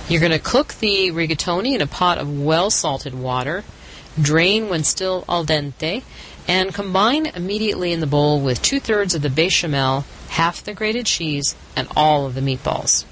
You're 0.08 0.20
going 0.20 0.32
to 0.32 0.38
cook 0.38 0.72
the 0.74 1.10
rigatoni 1.10 1.74
in 1.74 1.82
a 1.82 1.86
pot 1.86 2.16
of 2.16 2.40
well 2.40 2.70
salted 2.70 3.14
water. 3.14 3.62
Drain 4.18 4.70
when 4.70 4.82
still 4.82 5.22
al 5.28 5.44
dente 5.44 6.02
and 6.48 6.72
combine 6.72 7.26
immediately 7.26 7.92
in 7.92 8.00
the 8.00 8.06
bowl 8.06 8.40
with 8.40 8.62
two 8.62 8.80
thirds 8.80 9.14
of 9.14 9.20
the 9.20 9.28
bechamel, 9.28 10.06
half 10.30 10.64
the 10.64 10.72
grated 10.72 11.04
cheese, 11.04 11.54
and 11.76 11.86
all 11.94 12.24
of 12.24 12.34
the 12.34 12.40
meatballs. 12.40 13.04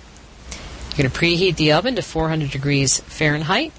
You're 0.97 1.07
going 1.07 1.11
to 1.11 1.19
preheat 1.19 1.57
the 1.57 1.73
oven 1.73 1.97
to 1.97 2.03
400 2.03 2.51
degrees 2.51 3.01
Fahrenheit. 3.01 3.75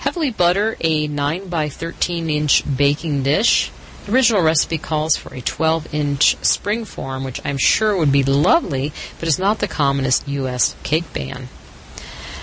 Heavily 0.00 0.30
butter 0.30 0.76
a 0.82 1.08
9 1.08 1.48
by 1.48 1.70
13 1.70 2.28
inch 2.28 2.76
baking 2.76 3.22
dish. 3.22 3.70
The 4.04 4.12
original 4.12 4.42
recipe 4.42 4.76
calls 4.76 5.16
for 5.16 5.32
a 5.34 5.40
12 5.40 5.94
inch 5.94 6.36
spring 6.44 6.84
form, 6.84 7.24
which 7.24 7.40
I'm 7.42 7.56
sure 7.56 7.96
would 7.96 8.12
be 8.12 8.22
lovely, 8.22 8.92
but 9.18 9.28
is 9.28 9.38
not 9.38 9.60
the 9.60 9.68
commonest 9.68 10.28
U.S. 10.28 10.76
cake 10.82 11.10
pan. 11.14 11.48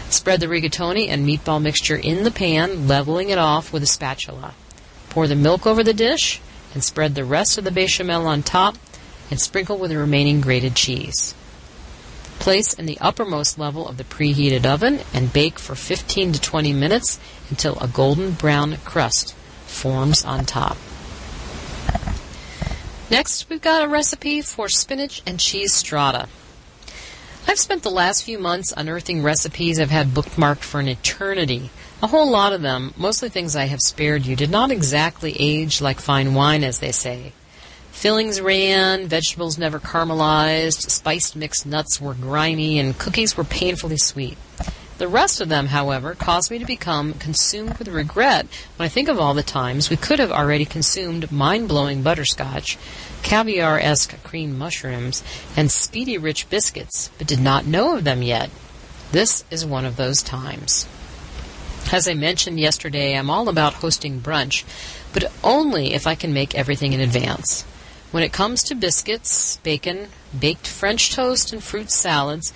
Spread 0.09 0.39
the 0.39 0.47
rigatoni 0.47 1.09
and 1.09 1.27
meatball 1.27 1.61
mixture 1.61 1.95
in 1.95 2.23
the 2.23 2.31
pan, 2.31 2.87
leveling 2.87 3.29
it 3.29 3.37
off 3.37 3.73
with 3.73 3.83
a 3.83 3.87
spatula. 3.87 4.53
Pour 5.09 5.27
the 5.27 5.35
milk 5.35 5.67
over 5.67 5.83
the 5.83 5.93
dish 5.93 6.41
and 6.73 6.83
spread 6.83 7.15
the 7.15 7.25
rest 7.25 7.57
of 7.57 7.63
the 7.63 7.71
bechamel 7.71 8.27
on 8.27 8.43
top 8.43 8.77
and 9.29 9.39
sprinkle 9.39 9.77
with 9.77 9.89
the 9.91 9.97
remaining 9.97 10.41
grated 10.41 10.75
cheese. 10.75 11.35
Place 12.39 12.73
in 12.73 12.85
the 12.85 12.97
uppermost 12.99 13.59
level 13.59 13.87
of 13.87 13.97
the 13.97 14.03
preheated 14.03 14.65
oven 14.65 14.99
and 15.13 15.33
bake 15.33 15.59
for 15.59 15.75
15 15.75 16.33
to 16.33 16.41
20 16.41 16.71
minutes 16.71 17.19
until 17.49 17.77
a 17.79 17.87
golden 17.87 18.31
brown 18.31 18.77
crust 18.85 19.33
forms 19.65 20.23
on 20.23 20.45
top. 20.45 20.77
Next, 23.09 23.49
we've 23.49 23.61
got 23.61 23.83
a 23.83 23.87
recipe 23.87 24.41
for 24.41 24.69
spinach 24.69 25.21
and 25.25 25.39
cheese 25.39 25.73
strata. 25.73 26.27
I've 27.47 27.59
spent 27.59 27.83
the 27.83 27.89
last 27.89 28.23
few 28.23 28.37
months 28.37 28.73
unearthing 28.75 29.23
recipes 29.23 29.79
I've 29.79 29.89
had 29.89 30.07
bookmarked 30.07 30.59
for 30.59 30.79
an 30.79 30.87
eternity 30.87 31.69
a 32.01 32.07
whole 32.07 32.29
lot 32.29 32.53
of 32.53 32.61
them, 32.61 32.93
mostly 32.95 33.29
things 33.29 33.55
I 33.55 33.65
have 33.65 33.81
spared 33.81 34.25
you, 34.27 34.35
did 34.35 34.51
not 34.51 34.69
exactly 34.69 35.35
age 35.39 35.81
like 35.81 35.99
fine 35.99 36.35
wine, 36.35 36.63
as 36.63 36.79
they 36.79 36.91
say. 36.91 37.33
Fillings 37.91 38.39
ran, 38.39 39.07
vegetables 39.07 39.57
never 39.57 39.79
caramelized, 39.79 40.91
spiced 40.91 41.35
mixed 41.35 41.65
nuts 41.65 41.99
were 41.99 42.13
grimy, 42.13 42.77
and 42.77 42.99
cookies 42.99 43.35
were 43.35 43.43
painfully 43.43 43.97
sweet. 43.97 44.37
The 44.97 45.07
rest 45.07 45.41
of 45.41 45.49
them, 45.49 45.67
however, 45.67 46.15
caused 46.15 46.49
me 46.49 46.57
to 46.57 46.65
become 46.65 47.13
consumed 47.13 47.77
with 47.77 47.87
regret 47.87 48.47
when 48.77 48.85
I 48.85 48.89
think 48.89 49.07
of 49.07 49.19
all 49.19 49.35
the 49.35 49.43
times 49.43 49.89
we 49.89 49.95
could 49.95 50.17
have 50.17 50.31
already 50.31 50.65
consumed 50.65 51.31
mind 51.31 51.67
blowing 51.67 52.01
butterscotch, 52.01 52.79
caviar 53.21 53.79
esque 53.79 54.21
cream 54.23 54.57
mushrooms, 54.57 55.23
and 55.55 55.69
speedy 55.69 56.17
rich 56.17 56.49
biscuits, 56.49 57.11
but 57.19 57.27
did 57.27 57.39
not 57.39 57.67
know 57.67 57.95
of 57.95 58.05
them 58.05 58.23
yet. 58.23 58.49
This 59.11 59.43
is 59.51 59.63
one 59.65 59.85
of 59.85 59.97
those 59.97 60.23
times. 60.23 60.87
As 61.91 62.07
I 62.07 62.15
mentioned 62.15 62.59
yesterday, 62.59 63.15
I'm 63.15 63.29
all 63.29 63.49
about 63.49 63.75
hosting 63.75 64.19
brunch, 64.19 64.63
but 65.13 65.31
only 65.43 65.93
if 65.93 66.07
I 66.07 66.15
can 66.15 66.33
make 66.33 66.55
everything 66.55 66.93
in 66.93 66.99
advance. 66.99 67.61
When 68.11 68.23
it 68.23 68.33
comes 68.33 68.63
to 68.63 68.75
biscuits, 68.75 69.57
bacon, 69.57 70.07
baked 70.37 70.65
French 70.67 71.11
toast, 71.13 71.53
and 71.53 71.63
fruit 71.63 71.91
salads, 71.91 72.51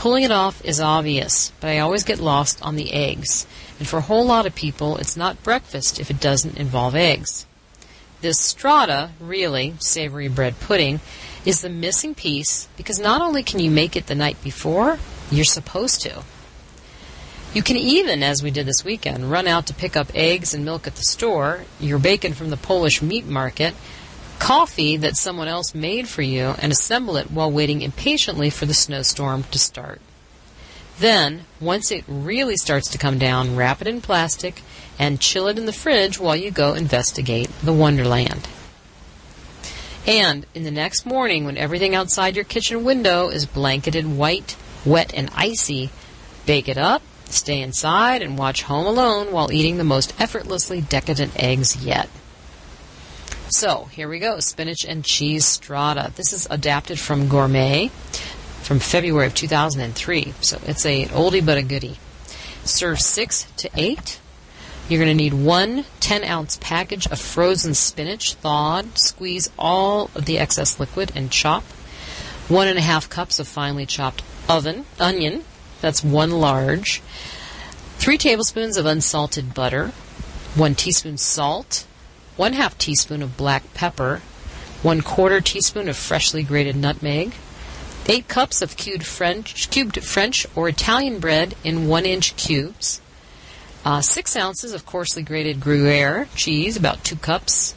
pulling 0.00 0.24
it 0.24 0.30
off 0.30 0.64
is 0.64 0.80
obvious, 0.80 1.52
but 1.60 1.68
I 1.68 1.80
always 1.80 2.04
get 2.04 2.18
lost 2.18 2.62
on 2.62 2.74
the 2.74 2.94
eggs. 2.94 3.46
And 3.78 3.86
for 3.86 3.98
a 3.98 4.08
whole 4.08 4.24
lot 4.24 4.46
of 4.46 4.54
people, 4.54 4.96
it's 4.96 5.14
not 5.14 5.42
breakfast 5.42 6.00
if 6.00 6.10
it 6.10 6.18
doesn't 6.18 6.56
involve 6.56 6.96
eggs. 6.96 7.44
This 8.22 8.40
strata, 8.40 9.10
really, 9.20 9.74
savory 9.78 10.28
bread 10.28 10.58
pudding, 10.58 11.00
is 11.44 11.60
the 11.60 11.68
missing 11.68 12.14
piece 12.14 12.66
because 12.78 12.98
not 12.98 13.20
only 13.20 13.42
can 13.42 13.60
you 13.60 13.70
make 13.70 13.94
it 13.94 14.06
the 14.06 14.14
night 14.14 14.42
before, 14.42 14.98
you're 15.30 15.44
supposed 15.44 16.00
to. 16.00 16.22
You 17.52 17.62
can 17.62 17.76
even, 17.76 18.22
as 18.22 18.42
we 18.42 18.50
did 18.50 18.64
this 18.64 18.82
weekend, 18.82 19.30
run 19.30 19.46
out 19.46 19.66
to 19.66 19.74
pick 19.74 19.98
up 19.98 20.10
eggs 20.14 20.54
and 20.54 20.64
milk 20.64 20.86
at 20.86 20.94
the 20.94 21.02
store, 21.02 21.64
your 21.78 21.98
bacon 21.98 22.32
from 22.32 22.48
the 22.48 22.56
Polish 22.56 23.02
meat 23.02 23.26
market, 23.26 23.74
coffee 24.40 24.96
that 24.96 25.16
someone 25.16 25.46
else 25.46 25.74
made 25.74 26.08
for 26.08 26.22
you 26.22 26.54
and 26.58 26.72
assemble 26.72 27.16
it 27.16 27.30
while 27.30 27.52
waiting 27.52 27.82
impatiently 27.82 28.50
for 28.50 28.66
the 28.66 28.74
snowstorm 28.74 29.44
to 29.44 29.58
start. 29.58 30.00
Then, 30.98 31.44
once 31.60 31.92
it 31.92 32.04
really 32.08 32.56
starts 32.56 32.90
to 32.90 32.98
come 32.98 33.18
down, 33.18 33.54
wrap 33.54 33.80
it 33.80 33.86
in 33.86 34.00
plastic 34.00 34.62
and 34.98 35.20
chill 35.20 35.46
it 35.46 35.58
in 35.58 35.66
the 35.66 35.72
fridge 35.72 36.18
while 36.18 36.34
you 36.34 36.50
go 36.50 36.74
investigate 36.74 37.50
the 37.62 37.72
Wonderland. 37.72 38.48
And 40.06 40.46
in 40.54 40.64
the 40.64 40.70
next 40.70 41.06
morning, 41.06 41.44
when 41.44 41.56
everything 41.56 41.94
outside 41.94 42.34
your 42.34 42.44
kitchen 42.44 42.82
window 42.82 43.28
is 43.28 43.46
blanketed 43.46 44.16
white, 44.16 44.56
wet, 44.84 45.12
and 45.14 45.30
icy, 45.34 45.90
bake 46.46 46.68
it 46.68 46.78
up, 46.78 47.02
stay 47.26 47.60
inside, 47.60 48.22
and 48.22 48.36
watch 48.36 48.62
Home 48.62 48.86
Alone 48.86 49.32
while 49.32 49.52
eating 49.52 49.76
the 49.76 49.84
most 49.84 50.14
effortlessly 50.18 50.80
decadent 50.80 51.32
eggs 51.36 51.84
yet. 51.84 52.08
So, 53.52 53.86
here 53.86 54.08
we 54.08 54.20
go 54.20 54.38
spinach 54.38 54.84
and 54.84 55.04
cheese 55.04 55.44
strata. 55.44 56.12
This 56.14 56.32
is 56.32 56.46
adapted 56.50 57.00
from 57.00 57.28
Gourmet 57.28 57.90
from 58.62 58.78
February 58.78 59.26
of 59.26 59.34
2003. 59.34 60.34
So 60.40 60.60
it's 60.64 60.86
a 60.86 61.06
oldie 61.06 61.44
but 61.44 61.58
a 61.58 61.62
goodie. 61.62 61.98
Serve 62.62 63.00
six 63.00 63.50
to 63.56 63.68
eight. 63.74 64.20
You're 64.88 65.02
going 65.02 65.16
to 65.16 65.20
need 65.20 65.34
one 65.34 65.84
10 65.98 66.22
ounce 66.22 66.58
package 66.60 67.08
of 67.08 67.18
frozen 67.18 67.74
spinach, 67.74 68.34
thawed. 68.34 68.96
Squeeze 68.96 69.50
all 69.58 70.10
of 70.14 70.26
the 70.26 70.38
excess 70.38 70.78
liquid 70.78 71.10
and 71.16 71.32
chop. 71.32 71.64
One 72.46 72.68
and 72.68 72.78
a 72.78 72.82
half 72.82 73.10
cups 73.10 73.40
of 73.40 73.48
finely 73.48 73.86
chopped 73.86 74.22
oven 74.48 74.84
onion. 75.00 75.44
That's 75.80 76.04
one 76.04 76.30
large. 76.30 77.02
Three 77.98 78.16
tablespoons 78.16 78.76
of 78.76 78.86
unsalted 78.86 79.54
butter. 79.54 79.88
One 80.54 80.76
teaspoon 80.76 81.18
salt. 81.18 81.86
One 82.40 82.54
half 82.54 82.78
teaspoon 82.78 83.20
of 83.20 83.36
black 83.36 83.74
pepper. 83.74 84.22
One 84.80 85.02
quarter 85.02 85.42
teaspoon 85.42 85.90
of 85.90 85.96
freshly 85.98 86.42
grated 86.42 86.74
nutmeg 86.74 87.34
8 88.06 88.28
cups 88.28 88.62
of 88.62 88.78
cubed 88.78 89.04
French, 89.04 89.68
cubed 89.68 90.02
French 90.02 90.46
or 90.56 90.66
Italian 90.66 91.18
bread 91.18 91.54
in 91.62 91.86
1 91.86 92.06
inch 92.06 92.34
cubes, 92.36 93.02
uh, 93.84 94.00
6 94.00 94.36
ounces 94.36 94.72
of 94.72 94.86
coarsely 94.86 95.22
grated 95.22 95.60
Gruyere 95.60 96.28
cheese, 96.34 96.78
about 96.78 97.04
2 97.04 97.16
cups, 97.16 97.74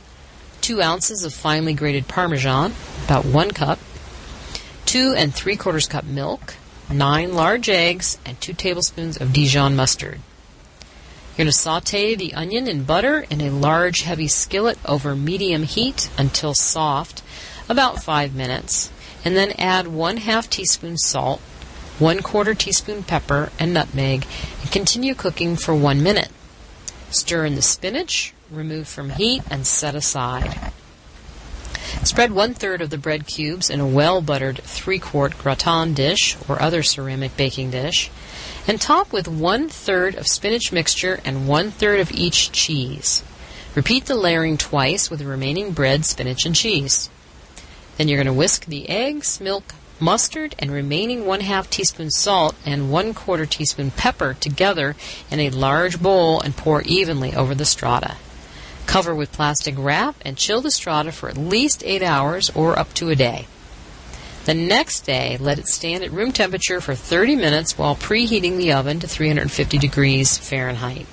2 0.62 0.82
ounces 0.82 1.26
of 1.26 1.34
finely 1.34 1.74
grated 1.74 2.08
Parmesan, 2.08 2.74
about 3.04 3.26
1 3.26 3.52
cup, 3.52 3.80
2 4.86 5.14
and 5.14 5.36
3 5.36 5.58
quarters 5.58 5.88
cup 5.88 6.06
milk, 6.06 6.54
9 6.90 7.34
large 7.34 7.68
eggs, 7.68 8.18
and 8.26 8.40
2 8.40 8.54
tablespoons 8.54 9.18
of 9.18 9.34
Dijon 9.34 9.76
mustard. 9.76 10.22
You're 11.34 11.46
going 11.46 11.48
to 11.48 11.54
saute 11.54 12.16
the 12.16 12.34
onion 12.34 12.68
in 12.68 12.84
butter 12.84 13.26
in 13.30 13.42
a 13.42 13.50
large 13.50 14.04
heavy 14.04 14.28
skillet 14.28 14.78
over 14.86 15.16
medium 15.16 15.64
heat 15.64 16.10
until 16.18 16.54
soft, 16.54 17.24
about 17.68 18.04
5 18.04 18.36
minutes 18.36 18.92
and 19.26 19.36
then 19.36 19.54
add 19.58 19.88
one 19.88 20.18
half 20.18 20.50
teaspoon 20.50 20.98
salt, 20.98 21.40
one 22.00 22.22
quarter 22.22 22.54
teaspoon 22.54 23.04
pepper 23.04 23.52
and 23.60 23.74
nutmeg, 23.74 24.26
and 24.62 24.72
continue 24.72 25.14
cooking 25.14 25.56
for 25.56 25.74
one 25.74 26.04
minute. 26.04 26.30
Stir 27.10 27.46
in 27.46 27.56
the 27.56 27.62
spinach, 27.62 28.34
remove 28.50 28.88
from 28.88 29.12
heat, 29.12 29.44
and 29.50 29.66
set 29.66 29.96
aside. 29.96 30.72
Spread 32.04 32.32
one 32.32 32.54
third 32.54 32.82
of 32.82 32.90
the 32.90 32.98
bread 32.98 33.28
cubes 33.28 33.70
in 33.70 33.80
a 33.80 33.88
well 33.88 34.22
buttered 34.22 34.58
three 34.64 35.00
quart 35.00 35.38
gratin 35.38 35.94
dish 35.94 36.36
or 36.50 36.62
other 36.62 36.84
ceramic 36.84 37.38
baking 37.38 37.72
dish, 37.72 38.10
and 38.68 38.80
top 38.80 39.12
with 39.12 39.28
one 39.28 39.70
third 39.70 40.16
of 40.16 40.28
spinach 40.28 40.72
mixture 40.72 41.20
and 41.26 41.48
one 41.48 41.72
third 41.72 42.00
of 42.00 42.12
each 42.12 42.52
cheese. 42.52 43.24
Repeat 43.76 44.06
the 44.06 44.16
layering 44.16 44.58
twice 44.58 45.10
with 45.10 45.20
the 45.20 45.26
remaining 45.26 45.72
bread, 45.72 46.06
spinach, 46.06 46.46
and 46.46 46.56
cheese. 46.56 47.10
Then 47.98 48.08
you're 48.08 48.18
going 48.18 48.28
to 48.28 48.34
whisk 48.34 48.66
the 48.66 48.88
eggs, 48.90 49.42
milk, 49.42 49.74
mustard, 50.00 50.56
and 50.60 50.72
remaining 50.72 51.26
one 51.26 51.42
half 51.42 51.70
teaspoon 51.70 52.12
salt 52.12 52.56
and 52.66 52.92
one 52.92 53.14
quarter 53.14 53.46
teaspoon 53.46 53.92
pepper 53.92 54.36
together 54.36 54.96
in 55.32 55.40
a 55.40 55.50
large 55.50 56.02
bowl 56.02 56.40
and 56.40 56.56
pour 56.56 56.82
evenly 56.84 57.36
over 57.36 57.56
the 57.56 57.66
strata. 57.66 58.18
Cover 58.86 59.16
with 59.16 59.32
plastic 59.32 59.76
wrap 59.78 60.16
and 60.22 60.38
chill 60.38 60.62
the 60.62 60.72
strata 60.72 61.12
for 61.12 61.30
at 61.30 61.38
least 61.38 61.84
8 61.86 62.04
hours 62.04 62.50
or 62.52 62.78
up 62.78 62.94
to 62.94 63.10
a 63.10 63.16
day. 63.16 63.48
The 64.46 64.54
next 64.54 65.06
day, 65.06 65.38
let 65.40 65.58
it 65.58 65.68
stand 65.68 66.04
at 66.04 66.12
room 66.12 66.34
temperature 66.34 66.82
for 66.82 66.96
30 66.96 67.38
minutes 67.38 67.78
while 67.78 67.96
preheating 67.96 68.58
the 68.58 68.74
oven 68.74 69.00
to 69.00 69.08
350 69.08 69.78
degrees 69.78 70.38
Fahrenheit. 70.38 71.06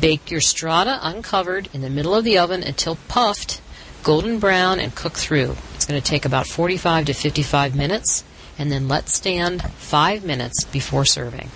Bake 0.00 0.32
your 0.32 0.40
strata 0.40 0.98
uncovered 1.00 1.68
in 1.72 1.80
the 1.80 1.90
middle 1.90 2.14
of 2.14 2.24
the 2.24 2.38
oven 2.38 2.64
until 2.64 2.96
puffed, 3.06 3.60
golden 4.02 4.40
brown, 4.40 4.80
and 4.80 4.94
cook 4.96 5.12
through 5.12 5.56
It's 5.74 5.86
going 5.86 6.00
to 6.00 6.06
take 6.06 6.24
about 6.24 6.48
45 6.48 7.06
to 7.06 7.12
55 7.12 7.76
minutes 7.76 8.24
and 8.58 8.72
then 8.72 8.88
let 8.88 9.08
stand 9.08 9.62
5 9.62 10.24
minutes 10.24 10.64
before 10.64 11.04
serving. 11.04 11.50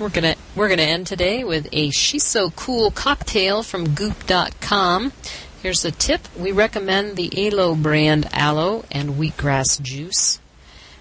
We're 0.00 0.08
going 0.08 0.34
to 0.34 0.38
we're 0.56 0.68
going 0.68 0.78
to 0.78 0.84
end 0.84 1.06
today 1.06 1.44
with 1.44 1.68
a 1.70 1.90
She's 1.90 2.24
So 2.24 2.50
Cool 2.50 2.90
cocktail 2.90 3.62
from 3.62 3.94
goop.com. 3.94 5.12
Here's 5.62 5.82
the 5.82 5.92
tip. 5.92 6.22
We 6.36 6.50
recommend 6.50 7.14
the 7.14 7.30
Alo 7.36 7.76
brand 7.76 8.28
aloe 8.32 8.84
and 8.90 9.10
wheatgrass 9.10 9.80
juice. 9.80 10.40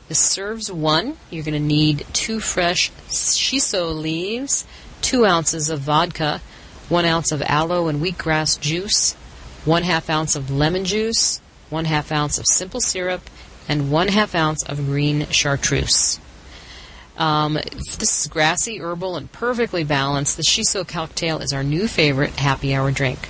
This 0.07 0.19
serves 0.19 0.71
one. 0.71 1.17
You're 1.31 1.43
going 1.43 1.55
to 1.55 1.59
need 1.59 2.05
two 2.13 2.39
fresh 2.39 2.91
shiso 3.09 3.91
leaves, 3.99 4.67
two 5.01 5.25
ounces 5.25 5.71
of 5.71 5.79
vodka, 5.79 6.41
one 6.89 7.05
ounce 7.05 7.31
of 7.31 7.41
aloe 7.41 7.87
and 7.87 8.03
wheatgrass 8.03 8.59
juice, 8.61 9.13
one 9.65 9.81
half 9.81 10.11
ounce 10.11 10.35
of 10.35 10.51
lemon 10.51 10.85
juice, 10.85 11.41
1 11.71 11.85
half 11.85 12.11
ounce 12.11 12.37
of 12.37 12.45
simple 12.45 12.81
syrup, 12.81 13.29
and 13.67 13.89
1 13.89 14.09
half 14.09 14.35
ounce 14.35 14.61
of 14.63 14.77
green 14.77 15.25
chartreuse. 15.29 16.19
Um, 17.17 17.53
this 17.53 18.21
is 18.21 18.27
grassy, 18.27 18.79
herbal, 18.79 19.15
and 19.15 19.31
perfectly 19.31 19.83
balanced. 19.83 20.37
The 20.37 20.43
Shiso 20.43 20.87
cocktail 20.87 21.39
is 21.39 21.53
our 21.53 21.63
new 21.63 21.87
favorite 21.87 22.35
happy 22.35 22.75
hour 22.75 22.91
drink. 22.91 23.29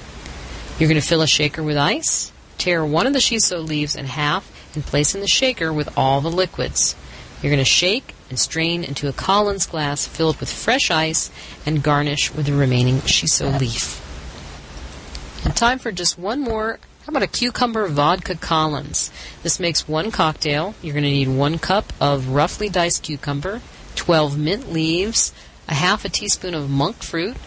You're 0.79 0.89
going 0.89 0.99
to 0.99 1.07
fill 1.07 1.21
a 1.21 1.27
shaker 1.27 1.61
with 1.61 1.77
ice, 1.77 2.31
tear 2.57 2.85
one 2.85 3.07
of 3.07 3.13
the 3.13 3.19
Shiso 3.19 3.65
leaves 3.65 3.95
in 3.95 4.05
half, 4.05 4.51
and 4.73 4.83
place 4.83 5.13
in 5.13 5.21
the 5.21 5.27
shaker 5.27 5.71
with 5.71 5.95
all 5.97 6.21
the 6.21 6.31
liquids. 6.31 6.95
You're 7.41 7.51
going 7.51 7.59
to 7.59 7.65
shake 7.65 8.15
and 8.29 8.39
strain 8.39 8.83
into 8.83 9.07
a 9.07 9.13
Collins 9.13 9.65
glass 9.65 10.07
filled 10.07 10.39
with 10.39 10.51
fresh 10.51 10.89
ice 10.89 11.29
and 11.65 11.83
garnish 11.83 12.33
with 12.33 12.45
the 12.45 12.53
remaining 12.53 12.99
Shiso 12.99 13.59
leaf. 13.59 13.99
And 15.43 15.55
time 15.55 15.79
for 15.79 15.91
just 15.91 16.17
one 16.17 16.41
more 16.41 16.79
how 17.05 17.09
about 17.09 17.23
a 17.23 17.27
cucumber 17.27 17.87
vodka 17.87 18.35
Collins? 18.35 19.09
This 19.41 19.59
makes 19.59 19.87
one 19.87 20.11
cocktail. 20.11 20.75
You're 20.83 20.93
going 20.93 21.03
to 21.03 21.09
need 21.09 21.29
one 21.29 21.57
cup 21.57 21.91
of 21.99 22.29
roughly 22.29 22.69
diced 22.69 23.01
cucumber, 23.01 23.61
12 23.95 24.37
mint 24.37 24.71
leaves, 24.71 25.33
a 25.67 25.73
half 25.73 26.05
a 26.05 26.09
teaspoon 26.09 26.53
of 26.53 26.69
monk 26.69 26.97
fruit, 26.97 27.37